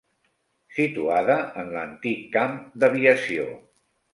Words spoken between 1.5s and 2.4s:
en l'antic